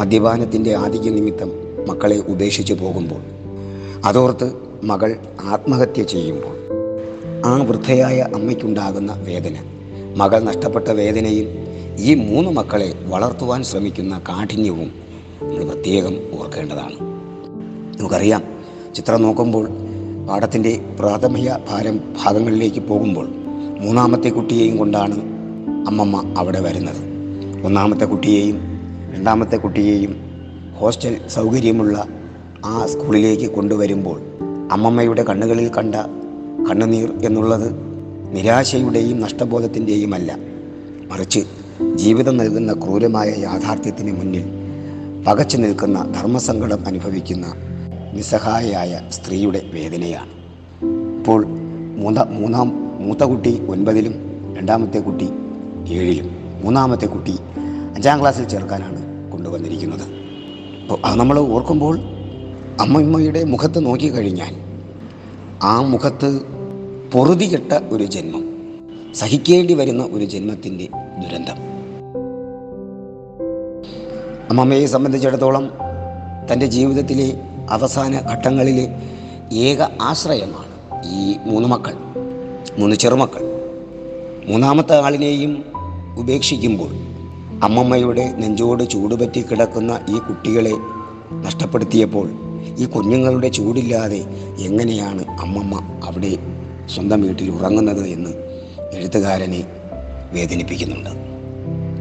മദ്യപാനത്തിന്റെ 0.00 0.74
ആധിക്യ 0.74 1.10
നിമിത്തം 1.10 1.50
മക്കളെ 1.88 2.18
ഉപേക്ഷിച്ചു 2.28 2.74
പോകുമ്പോൾ 2.74 3.22
അതോർത്ത് 4.04 4.52
മകൾ 4.84 5.16
ആത്മഹത്യ 5.44 6.02
ചെയ്യുമ്പോൾ 6.02 6.56
ആ 7.46 7.62
വൃദ്ധയായ 7.62 8.26
അമ്മയ്ക്കുണ്ടാകുന്ന 8.34 9.12
വേദന 9.12 9.56
മകൾ 10.16 10.40
നഷ്ടപ്പെട്ട 10.40 10.88
വേദനയും 10.88 11.48
ഈ 11.98 12.14
മൂന്ന് 12.14 12.50
മക്കളെ 12.50 12.94
വളർത്തുവാൻ 13.06 13.62
ശ്രമിക്കുന്ന 13.62 14.18
കാഠിന്യവും 14.18 14.90
നമ്മൾ 15.42 15.64
പ്രത്യേകം 15.64 16.14
ഓർക്കേണ്ടതാണ്. 16.40 16.96
നമുക്കറിയാം 17.98 18.42
ചിത്രം 18.94 19.22
നോക്കുമ്പോൾ 19.22 19.68
പാഠത്തിന്റെ 20.28 20.80
പ്രാഥമിക 20.98 21.50
ഭാരം 21.70 22.00
ഭാഗങ്ങളിലേക്ക് 22.24 22.80
പോകുമ്പോൾ 22.80 23.43
മൂന്നാമത്തെ 23.80 24.28
കുട്ടിയെയും 24.28 24.76
കൊണ്ടാണ് 24.76 25.18
അമ്മമ്മ 25.86 26.34
അവിടെ 26.38 26.60
വരുന്നത്. 26.60 26.96
ഒന്നാമത്തെ 27.64 28.04
കുട്ടിയെയും 28.04 28.60
രണ്ടാമത്തെ 29.14 29.56
കുട്ടിയെയും 29.56 30.16
ഹോസ്റ്റൽ 30.76 31.16
സൗകര്യമുള്ള 31.28 32.06
ആ 32.64 32.86
സ്കൂളിലേക്ക് 32.86 33.50
കൊണ്ടുവരുമ്പോൾ 33.50 34.20
അമ്മമ്മയുടെ 34.72 35.22
കണ്ണുകളിൽ 35.22 35.70
കണ്ട 35.78 35.94
കണ്ണുനീർ 36.70 37.12
എന്നുള്ളത് 37.24 37.72
നിരാശയുടെയും 38.36 39.20
നഷ്ടബോധത്തിന്റെയും 39.20 40.14
അല്ല 40.14 40.38
മറിച്ച് 41.12 41.40
ജീവിതം 41.94 42.36
നൽകുന്ന 42.36 42.72
ക്രൂരമായ 42.72 43.34
യാഥാർത്ഥ്യത്തിന് 43.38 44.12
മുന്നിൽ 44.12 44.44
പകച്ചു 45.26 45.56
നിൽക്കുന്ന 45.56 46.12
ധർമ്മസങ്കടം 46.20 46.86
അനുഭവിക്കുന്ന 46.86 47.46
നിസ്സഹായയായ 48.12 49.00
സ്ത്രീയുടെ 49.10 49.62
വേദനയാണ്. 49.74 50.30
ഇപ്പോൾ 51.18 51.46
മൂന്നാം 51.96 52.34
മൂന്നാം 52.34 52.83
മൂത്ത 53.04 53.24
കുട്ടി 53.24 53.66
ഒൻപതിലും 53.68 54.14
രണ്ടാമത്തെ 54.56 54.98
കുട്ടി 54.98 55.28
ഏഴിലും 55.92 56.28
മൂന്നാമത്തെ 56.62 57.06
കുട്ടി 57.06 57.34
അഞ്ചാം 57.94 58.20
ക്ലാസ്സിൽ 58.20 58.44
ചേർക്കാനാണ് 58.44 59.00
കൊണ്ടുവന്നിരിക്കുന്നത്. 59.32 60.04
അപ്പോൾ 60.82 60.98
അത് 61.04 61.18
നമ്മൾ 61.18 61.38
ഓർക്കുമ്പോൾ 61.38 61.98
അമ്മമ്മയുടെ 62.80 63.44
മുഖത്ത് 63.44 63.86
നോക്കിക്കഴിഞ്ഞാൽ 63.86 64.54
ആ 65.62 65.82
മുഖത്ത് 65.82 66.30
പൊറുതികെട്ട 67.12 67.72
ഒരു 67.92 68.04
ജന്മം 68.04 68.44
സഹിക്കേണ്ടി 69.14 69.74
വരുന്ന 69.74 70.02
ഒരു 70.12 70.24
ജന്മത്തിന്റെ 70.24 70.88
ദുരന്തം. 71.22 71.58
അമ്മമ്മയെ 74.50 74.86
സംബന്ധിച്ചിടത്തോളം 74.86 75.70
തന്റെ 76.52 76.66
ജീവിതത്തിലെ 76.66 77.28
അവസാന 77.70 78.20
ഘട്ടങ്ങളിലെ 78.32 78.86
ഏക 79.52 79.82
ആശ്രയമാണ് 80.02 80.72
ഈ 81.12 81.36
മൂന്ന് 81.46 81.68
മക്കൾ. 81.68 81.94
മൂന്ന് 82.78 82.96
ചെറുമക്കൾ. 82.96 83.40
മൂന്നാമത്തെ 84.46 85.00
ആളിനെയും 85.00 85.64
ഉപേക്ഷിക്കുമ്പോൾ 86.18 86.90
അമ്മമ്മയുടെ 87.64 88.32
നെഞ്ചോട് 88.36 88.90
ചൂടുപറ്റി 88.90 89.42
കിടക്കുന്ന 89.42 90.00
ഈ 90.08 90.18
കുട്ടികളെ 90.18 90.72
നഷ്ടപ്പെടുത്തിയപ്പോൾ 91.32 92.30
ഈ 92.78 92.84
കുഞ്ഞുങ്ങളുടെ 92.84 93.48
ചൂടില്ലാതെ 93.48 94.24
എങ്ങനെയാണ് 94.58 95.24
അമ്മമ്മ 95.40 96.00
അവിടെ 96.04 96.38
സ്വന്തം 96.94 97.22
വീട്ടിൽ 97.22 97.50
ഉറങ്ങുന്നത് 97.50 98.06
എന്ന് 98.06 98.30
എഴുത്തുകാരനെ 98.92 99.66
വേദനിപ്പിക്കുന്നുണ്ട്. 100.32 101.10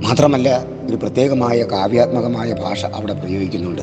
മാത്രമല്ല 0.04 0.66
ഒരു 0.88 0.96
പ്രത്യേകമായ 0.96 1.64
കാവ്യാത്മകമായ 1.64 2.54
ഭാഷ 2.54 2.86
അവിടെ 2.86 3.14
പ്രയോഗിക്കുന്നുണ്ട്. 3.14 3.82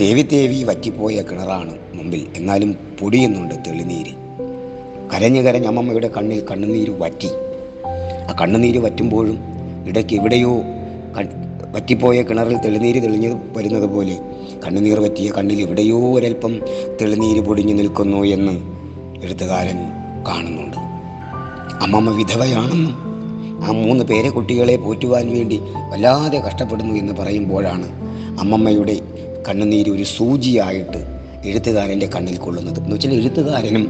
തേവി 0.00 0.22
തേവി 0.22 0.62
വറ്റിപ്പോയ 0.62 1.22
കിണറാണ് 1.22 1.78
മുമ്പിൽ. 1.94 2.26
എന്നാലും 2.36 2.76
പൊടിയുന്നുണ്ട് 3.00 3.54
തെളിനീര്. 3.66 4.25
കരഞ്ഞു 5.12 5.40
കരഞ്ഞ് 5.40 5.66
അമ്മമ്മയുടെ 5.66 6.08
കണ്ണിൽ 6.16 6.42
കണ്ണുനീര് 6.50 6.92
വറ്റി. 6.98 7.30
ആ 8.28 8.32
കണ്ണുനീര് 8.40 8.78
വറ്റുമ്പോഴും 8.78 9.38
ഇടയ്ക്ക് 9.88 10.14
എവിടെയോ 10.16 10.52
വറ്റിപ്പോയ 11.74 12.22
കിണറിൽ 12.22 12.56
തെളിനീര് 12.64 13.02
തെളിഞ്ഞ് 13.02 13.30
വരുന്നത് 13.56 13.86
പോലെ 13.90 14.16
കണ്ണുനീർ 14.66 15.00
വറ്റിയ 15.00 15.30
കണ്ണിൽ 15.30 15.60
എവിടെയോ 15.60 16.12
ഒരൽപ്പം 16.12 16.52
തെളിനീര് 17.00 17.40
പൊടിഞ്ഞു 17.40 17.74
നിൽക്കുന്നു 17.74 18.20
എന്ന് 18.36 18.54
എഴുത്തുകാരൻ 19.24 19.78
കാണുന്നുണ്ട്. 20.28 20.78
അമ്മമ്മ 21.84 22.10
വിധവയാണെന്നും 22.16 22.94
ആ 23.64 23.72
മൂന്ന് 23.72 24.04
പേരെ 24.04 24.28
കുട്ടികളെ 24.28 24.76
പോറ്റുവാൻ 24.76 25.26
വേണ്ടി 25.32 25.60
വല്ലാതെ 25.90 26.38
കഷ്ടപ്പെടുന്നു 26.38 26.94
എന്ന് 26.94 27.12
പറയുമ്പോഴാണ് 27.12 27.86
അമ്മമ്മയുടെ 28.40 28.96
കണ്ണുനീര് 29.48 29.90
ഒരു 29.90 30.02
സൂചിയായിട്ട് 30.02 31.00
എഴുത്തുകാരന്റെ 31.44 32.06
കണ്ണിൽ 32.06 32.36
കൊള്ളുന്നത്. 32.36 32.78
എന്ന് 32.78 32.94
വെച്ചാൽ 32.94 33.14
എഴുത്തുകാരനും 33.14 33.84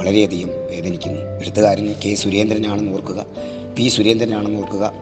വളരെയധികം 0.00 0.48
വേദനിക്കുന്നു. 0.48 1.20
എഴുത്തുകാരൻ 1.20 1.94
കെ 2.04 2.14
സുരേന്ദ്രനാണെന്ന് 2.14 2.92
ഓർക്കുക. 2.92 3.26
പി 3.76 3.88
സുരേന്ദ്രനാണെന്ന് 3.88 4.58
ഓർക്കുക. 4.58 4.92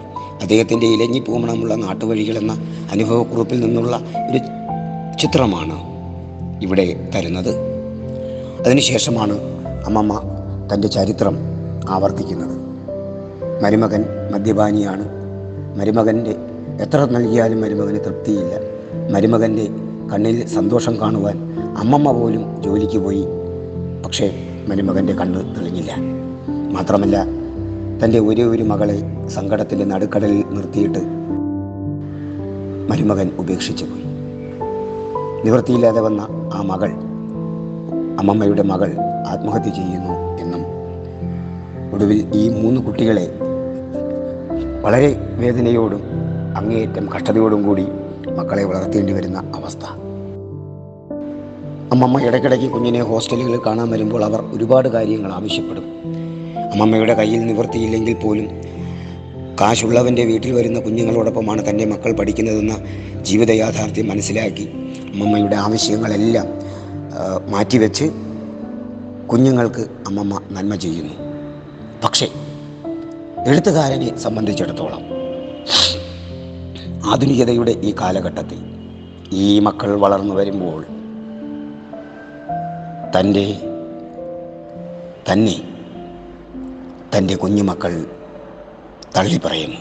അദ്ദേഹത്തിന്റെ 0.42 0.86
ഇലഞ്ഞി 0.86 1.18
പൂമണമുള്ള 1.18 1.74
നാട്ടുവഴികൾ 1.74 2.38
എന്ന 2.38 2.52
അനുഭവക്കുറിപ്പിൽ 2.92 3.60
നിന്നുള്ള 3.60 3.96
ഒരു 4.30 4.38
ചിത്രമാണ് 5.18 5.74
ഇവിടെ 6.64 7.10
തരുന്നത്. 7.14 7.54
അതിനുശേഷമാണ് 8.66 9.38
അമ്മമ്മ 9.86 10.22
തന്റെ 10.74 10.88
ചരിത്രം 10.88 11.38
ആവർത്തിക്കുന്നത്. 11.88 12.60
മരുമകൻ 13.62 14.04
മദ്യപാനിയാണ്. 14.32 15.08
മരുമകന്റെ 15.78 16.30
എത്ര 16.82 17.04
നൽകിയാലും 17.04 17.60
മരുമകന് 17.60 18.00
തൃപ്തിയില്ല. 18.04 18.54
മരുമകന്റെ 19.12 19.68
കണ്ണിൽ 20.12 20.46
സന്തോഷം 20.46 21.00
കാണുവാൻ 21.00 21.38
അമ്മമ്മ 21.78 22.12
പോലും 22.12 22.62
ജോലിക്ക് 22.62 22.98
പോയി. 22.98 23.24
പക്ഷേ 24.04 24.47
മരുമകന്റെ 24.68 25.12
കണ്ണ് 25.12 25.56
തെളിഞ്ഞില്ല. 25.56 25.92
മാത്രമല്ല 26.74 27.16
തന്റെ 28.04 28.18
ഒരേ 28.18 28.44
ഒരു 28.44 28.62
മകളെ 28.62 29.28
സങ്കടത്തിന്റെ 29.28 29.84
നടുക്കടലിൽ 29.84 30.44
നിർത്തിയിട്ട് 30.50 30.98
മരുമകൻ 32.90 33.30
ഉപേക്ഷിച്ചു 33.38 33.84
പോയി. 33.84 34.04
നിവൃത്തിയില്ലാതെ 35.44 36.00
വന്ന 36.00 36.20
ആ 36.54 36.62
മകൾ 36.62 36.90
അമ്മമ്മയുടെ 38.20 38.62
മകൾ 38.62 38.90
ആത്മഹത്യ 39.26 39.70
ചെയ്യുന്നു 39.70 40.40
എന്നും 40.40 40.62
ഒടുവിൽ 41.94 42.26
ഈ 42.34 42.62
മൂന്ന് 42.62 42.80
കുട്ടികളെ 42.80 43.26
വളരെ 44.84 45.10
വേദനയോടും 45.38 46.02
അങ്ങേയറ്റം 46.56 47.08
കഷ്ടതയോടും 47.16 47.62
കൂടി 47.62 47.86
മക്കളെ 48.38 48.64
വളർത്തേണ്ടി 48.64 49.12
വരുന്ന 49.12 49.38
അവസ്ഥ. 49.38 49.84
അമ്മമ്മ 51.92 52.20
ഇടയ്ക്കിടയ്ക്ക് 52.22 52.66
കുഞ്ഞിനെ 52.66 53.02
ഹോസ്റ്റലുകളിൽ 53.02 53.60
കാണാൻ 53.66 53.90
വരുമ്പോൾ 53.90 54.24
അവർ 54.24 54.40
ഒരുപാട് 54.54 54.88
കാര്യങ്ങൾ 54.88 55.32
ആവശ്യപ്പെടും. 55.32 55.84
അമ്മമ്മയുടെ 56.72 57.14
കയ്യിൽ 57.14 57.46
നിവൃത്തിയില്ലെങ്കിൽ 57.46 58.14
പോലും 58.14 58.48
കാശുള്ളവന്റെ 59.60 60.24
വീട്ടിൽ 60.24 60.52
വരുന്ന 60.52 60.80
കുഞ്ഞുങ്ങളോടൊപ്പമാണ് 60.80 61.70
തന്റെ 61.70 61.84
മക്കൾ 61.84 62.12
പഠിക്കുന്നതെന്ന 62.12 62.74
ജീവിത 63.22 63.50
യാഥാർത്ഥ്യം 63.50 64.08
മനസ്സിലാക്കി 64.08 64.66
അമ്മമ്മയുടെ 65.12 65.56
ആവശ്യങ്ങളെല്ലാം 65.56 66.48
മാറ്റിവെച്ച് 67.50 68.04
കുഞ്ഞുങ്ങൾക്ക് 69.32 69.80
അമ്മമ്മ 69.80 70.40
നന്മ 70.52 70.74
ചെയ്യുന്നു. 70.74 71.14
പക്ഷേ 72.04 72.28
എഴുത്തുകാരനെ 73.46 74.18
സംബന്ധിച്ചിടത്തോളം 74.18 75.02
ആധുനികതയുടെ 77.10 77.70
ഈ 77.70 77.94
കാലഘട്ടത്തിൽ 78.00 78.60
ഈ 79.32 79.58
മക്കൾ 79.58 79.90
വളർന്നു 79.96 80.34
വരുമ്പോൾ 80.34 80.80
തന്റെ 83.16 83.60
തന്നെ 85.30 85.56
തന്റെ 87.14 87.36
കുഞ്ഞുമക്കൾ 87.36 88.06
തള്ളിപ്പറയുന്നു. 89.16 89.80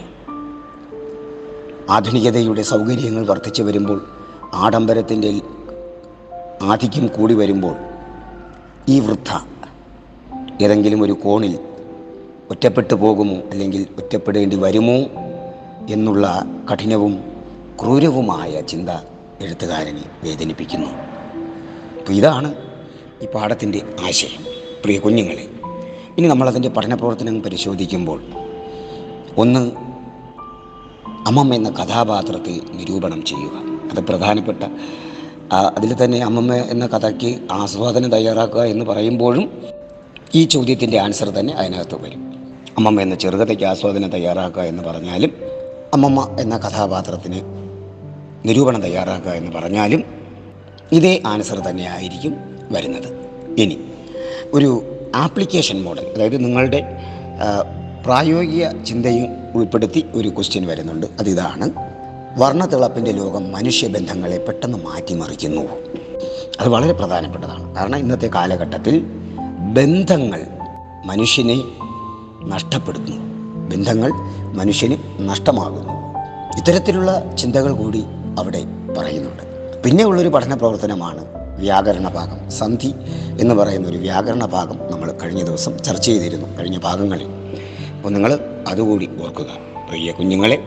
ആധുനികതയുടെ 1.90 2.62
സൗകര്യങ്ങൾ 2.62 3.26
വർദ്ധിച്ചു 3.26 3.62
വരുമ്പോൾ 3.62 4.06
ആഡംബരത്തിന്റെ 4.54 5.40
ആധിക്യം 6.62 7.06
കൂടി 7.06 7.34
വരുമ്പോൾ 7.34 7.74
ഈ 8.88 9.00
വൃദ്ധ 9.00 9.30
ഏതെങ്കിലും 10.62 11.02
ഒരു 11.02 11.12
കോണിൽ 11.12 11.58
ഒറ്റപ്പെട്ടു 12.50 12.94
പോകുമോ 12.94 13.36
അല്ലെങ്കിൽ 13.50 13.86
ഒറ്റപ്പെടേണ്ടി 13.98 14.56
വരുമോ 14.56 14.98
എന്നുള്ള 15.90 16.44
കഠിനവും 16.72 17.14
ക്രൂരവുമായ 17.80 18.60
ചിന്ത 18.60 18.90
എഴുത്തുകാരനെ 19.40 20.04
വേദനിപ്പിക്കുന്നു. 20.24 20.90
അപ്പോൾ 21.98 22.12
ഇതാണ് 22.12 22.67
ഈ 23.22 23.26
പാഠത്തിന്റെ 23.26 23.82
ആശയം. 24.08 24.42
പ്രിയ 24.82 24.98
കുഞ്ഞുങ്ങളെ 24.98 25.48
ഇനി 26.18 26.26
നമ്മളതിന്റെ 26.26 26.68
പഠന 26.68 26.94
പ്രവർത്തനം 26.94 27.42
പരിശോധിക്കുമ്പോൾ 27.42 28.22
ഒന്ന് 29.36 29.70
അമ്മമ്മ 31.26 31.54
എന്ന 31.54 31.70
കഥാപാത്രത്തെ 31.70 32.60
നിരൂപണം 32.72 33.24
ചെയ്യുക. 33.24 33.52
അത് 33.92 34.00
പ്രധാനപ്പെട്ട 34.04 34.62
അതിൽ 35.52 36.04
തന്നെ 36.04 36.18
അമ്മമ്മ 36.24 36.54
എന്ന 36.54 36.86
കഥയ്ക്ക് 36.86 37.38
ആസ്വാദനം 37.52 38.10
തയ്യാറാക്കുക 38.10 38.62
എന്ന് 38.62 38.84
പറയുമ്പോഴും 38.84 39.62
ഈ 40.34 40.44
ചോദ്യത്തിന്റെ 40.44 40.98
ആൻസർ 40.98 41.30
തന്നെ 41.30 41.54
അതിനകത്ത് 41.54 42.02
വരും. 42.02 42.34
അമ്മമ്മ 42.78 43.00
എന്ന 43.00 43.14
ചെറുകഥയ്ക്ക് 43.14 43.64
ആസ്വാദനം 43.64 44.10
തയ്യാറാക്കുക 44.10 44.62
എന്ന് 44.62 44.82
പറഞ്ഞാലും 44.82 45.32
അമ്മമ്മ 45.94 46.36
എന്ന 46.40 46.58
കഥാപാത്രത്തിന് 46.58 47.40
നിരൂപണം 48.48 48.82
തയ്യാറാക്കുക 48.82 49.30
എന്ന് 49.30 49.52
പറഞ്ഞാലും 49.52 50.04
ഇതേ 50.92 51.22
ആൻസർ 51.26 51.58
തന്നെ 51.58 51.90
ആയിരിക്കും. 51.90 52.47
വരുന്നത്. 52.72 53.08
ഇനി 53.58 53.78
ഒരു 54.52 54.84
ആപ്ലിക്കേഷൻ 55.14 55.82
മോഡൽ 55.82 56.06
അതായത് 56.14 56.44
നിങ്ങളുടെ 56.44 56.80
പ്രായോഗിക 58.04 58.82
ചിന്തയും 58.84 59.28
ഉൾപ്പെടുത്തി 59.54 60.06
ഒരു 60.14 60.28
ക്വസ്റ്റ്യൻ 60.28 60.66
വരുന്നുണ്ട്. 60.66 61.06
അതിതാണ് 61.20 61.70
വർണത്തിളപ്പിന്റെ 62.38 63.12
ലോകം 63.12 63.52
മനുഷ്യബന്ധങ്ങളെ 63.52 64.38
പെട്ടെന്ന് 64.38 64.78
മാറ്റിമറിക്കുന്നു. 64.78 65.62
അത് 66.60 66.68
വളരെ 66.68 66.92
പ്രധാനപ്പെട്ടതാണ്. 66.92 67.76
കാരണം 67.76 67.98
ഇന്നത്തെ 67.98 68.30
കാലഘട്ടത്തിൽ 68.34 69.00
ബന്ധങ്ങൾ 69.74 70.46
മനുഷ്യനെ 71.06 71.62
നഷ്ടപ്പെടുന്നു 72.44 73.16
ബന്ധങ്ങൾ 73.68 74.10
മനുഷ്യന് 74.56 74.96
നഷ്ടമാകുന്നു. 75.20 75.92
ഇത്തരത്തിലുള്ള 76.58 77.36
ചിന്തകൾ 77.38 77.72
കൂടി 77.72 78.04
അവിടെ 78.38 78.60
പറയുന്നുണ്ട്. 78.98 79.42
പിന്നെ 79.82 80.04
ഉള്ളൊരു 80.04 80.28
പഠന 80.28 80.54
പ്രവർത്തനമാണ് 80.54 81.37
വ്യാകരണ 81.58 82.08
ഭാഗം 82.08 82.50
സന്ധി 82.50 82.94
എന്ന് 83.40 83.54
പറയുന്ന 83.54 83.88
ഒരു 83.88 83.96
വ്യാകരണ 83.96 84.44
ഭാഗം 84.44 84.78
നമ്മൾ 84.90 85.12
കഴിഞ്ഞ 85.12 85.42
ദിവസം 85.42 85.78
ചർച്ച 85.78 86.06
ചെയ്തിരുന്നു 86.06 86.58
കഴിഞ്ഞ 86.58 86.78
ഭാഗങ്ങളിൽ. 86.78 87.26
അപ്പോൾ 87.96 88.08
നിങ്ങൾ 88.10 88.38
അതുകൂടി 88.68 89.08
ഓർക്കുക. 89.22 89.46
പ്രിയ 89.88 90.12
കുഞ്ഞുങ്ങളെ 90.12 90.62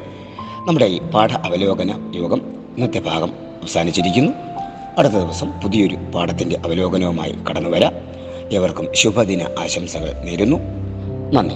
നമ്മുടെ 0.68 0.86
ഈ 0.86 1.00
പാഠ 1.00 1.34
അവലോകന 1.34 2.12
യോഗം 2.16 2.42
ഇന്നത്തെ 2.78 3.00
ഭാഗം 3.00 3.30
അവസാനിച്ചിരിക്കുന്നു. 3.30 4.32
അടുത്ത 4.98 5.14
ദിവസം 5.14 5.52
പുതിയൊരു 5.64 5.96
പാഠത്തിന്റെ 6.16 6.58
അവലോകനവുമായി 6.66 7.36
കടന്നു 7.50 7.70
വരാം 7.70 7.94
ശുഭദിന 8.94 9.42
ആശംസകൾ 9.60 10.14
നേരുന്നു. 10.26 10.58
നന്ദി. 11.34 11.56